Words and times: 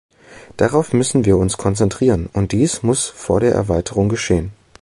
Darauf 0.57 0.93
müssen 0.93 1.25
wir 1.25 1.37
uns 1.37 1.57
konzentrieren, 1.57 2.25
und 2.33 2.53
dies 2.53 2.81
muss 2.81 3.05
vor 3.05 3.39
der 3.39 3.53
Erweiterung 3.53 4.09
geschehen. 4.09 4.51